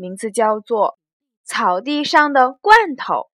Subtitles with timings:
[0.00, 0.90] 名字叫做
[1.44, 3.26] 《草地上的罐头》。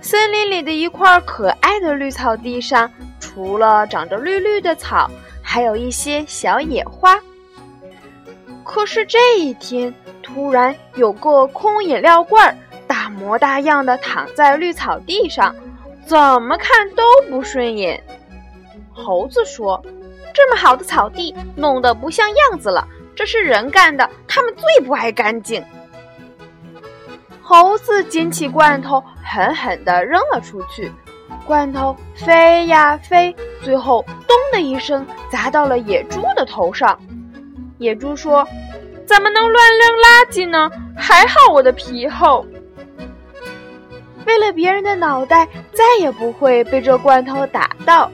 [0.00, 5.08] 森林里的一块可爱的绿草地上，除了长着绿绿的草，
[5.40, 7.16] 还有一些小野花。
[8.64, 15.54] 可是这一天，突然有个空饮料罐大模大样的躺在绿草地上。
[16.04, 18.02] 怎么看都不顺眼。
[18.96, 19.80] 猴子说
[20.34, 22.88] ：“这么好的草地，弄得不像样子了。
[23.14, 25.62] 这是人干的，他们最不爱干净。”
[27.42, 30.90] 猴子捡起罐头，狠狠地扔了出去。
[31.44, 36.98] 罐头飞呀飞，最后“咚”的一声砸到了野猪的头上。
[37.78, 38.44] 野猪说
[39.06, 40.68] ：“怎么能乱扔垃圾呢？
[40.96, 42.44] 还好我的皮厚。”
[44.26, 48.10] 为了别人的脑袋再也不会被这罐头打到，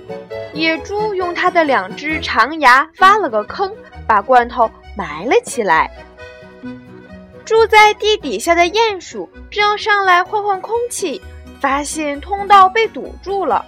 [0.52, 3.74] 野猪用它的两只长牙挖了个坑，
[4.06, 5.90] 把罐头埋了起来。
[7.44, 11.20] 住在地底下的鼹鼠正要上来换换空气，
[11.60, 13.64] 发现通道被堵住了。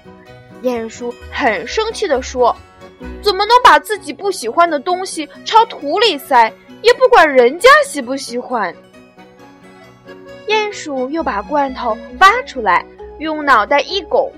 [0.63, 2.55] 鼹鼠很生气地说
[3.21, 8.75] ：“怎么能把自己不喜欢的东西朝土里塞，也不管人家喜不喜欢？”
[10.47, 12.85] 鼹鼠又把罐头挖出来，
[13.19, 14.33] 用脑袋一拱，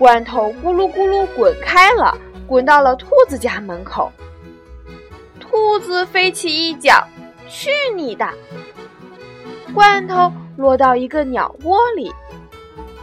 [0.00, 4.10] 罐头咕噜咕噜滚开了，滚到了兔子家门口。
[5.38, 7.06] 兔子飞起一脚，
[7.50, 8.26] 去你的！
[9.74, 12.10] 罐头落到一个鸟窝里，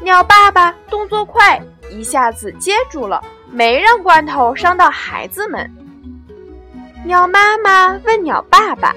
[0.01, 5.71] 鸟爸爸动作快，一下子接住了，没让罐头伤到孩子们。
[7.05, 8.91] 鸟妈妈问鸟爸爸。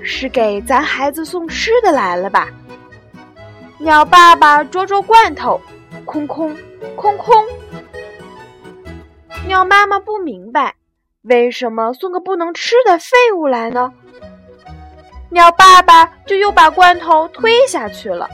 [0.00, 2.50] 是给咱孩子送吃的来了吧？
[3.78, 5.60] 鸟爸爸捉捉罐头，
[6.04, 6.56] 空空
[6.96, 7.34] 空空。
[9.46, 10.74] 鸟妈妈不明白，
[11.22, 13.92] 为什么送个不能吃的废物来呢？
[15.30, 18.28] 鸟爸爸就又把罐头推下去了。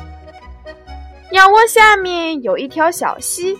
[1.30, 3.56] 鸟窝下面有一条小溪，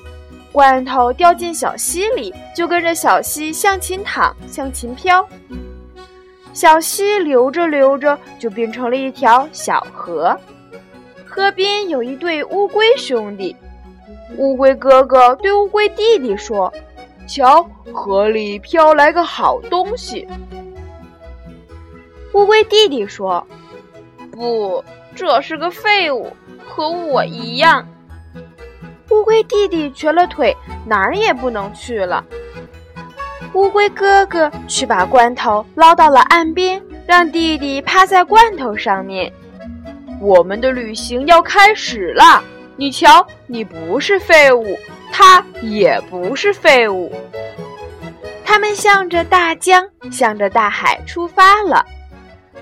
[0.53, 5.27] 罐头掉进小溪里，就跟着小溪向前淌，向前飘。
[6.53, 10.37] 小溪流着流着，就变成了一条小河。
[11.25, 13.56] 河边有一对乌龟兄弟，
[14.37, 16.73] 乌龟哥哥对乌龟弟弟说
[17.27, 20.27] ：“瞧，河里飘来个好东西。”
[22.33, 23.47] 乌龟弟弟说
[24.33, 24.83] ：“不，
[25.15, 26.33] 这是个废物，
[26.65, 27.87] 和我一样。”
[29.11, 32.25] 乌龟弟弟瘸了腿，哪儿也不能去了。
[33.55, 39.33] 乌龟哥哥去把罐头捞到了岸边，让弟弟趴在罐头上面。
[40.21, 42.45] 我们的旅行要开始了，
[42.77, 44.79] 你瞧，你不是废物，
[45.13, 47.13] 他也不是废物。
[48.45, 51.85] 他们向着大江，向着大海出发了。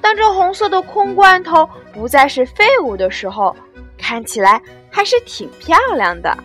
[0.01, 3.55] 当这红色的空罐头不再是废物的时候，
[3.97, 4.61] 看起来
[4.91, 6.37] 还是挺漂亮的。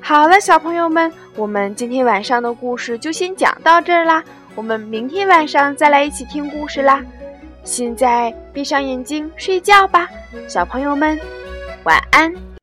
[0.00, 4.22] 好了，小朋友们，我们今天晚上的故事就先讲到这儿啦。
[4.56, 7.04] 我们明天晚上再来一起听故事啦。
[7.62, 10.08] 现在闭上眼睛睡觉吧，
[10.48, 11.18] 小朋友们，
[11.84, 12.55] 晚安。